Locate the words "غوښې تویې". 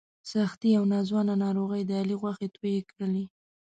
2.21-2.81